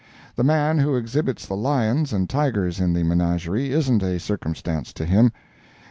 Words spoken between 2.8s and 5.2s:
the menagerie isn't a circumstance to